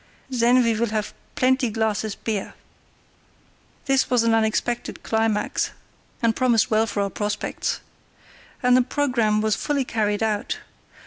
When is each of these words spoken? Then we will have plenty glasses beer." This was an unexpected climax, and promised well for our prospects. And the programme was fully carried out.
Then 0.31 0.63
we 0.63 0.73
will 0.73 0.87
have 0.89 1.13
plenty 1.35 1.69
glasses 1.69 2.15
beer." 2.15 2.55
This 3.85 4.09
was 4.09 4.23
an 4.23 4.33
unexpected 4.33 5.03
climax, 5.03 5.69
and 6.23 6.35
promised 6.35 6.71
well 6.71 6.87
for 6.87 7.03
our 7.03 7.11
prospects. 7.11 7.81
And 8.63 8.75
the 8.75 8.81
programme 8.81 9.41
was 9.41 9.55
fully 9.55 9.85
carried 9.85 10.23
out. 10.23 10.57